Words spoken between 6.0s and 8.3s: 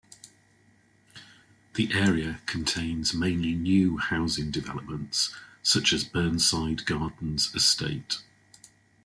Burnside Gardens Estate.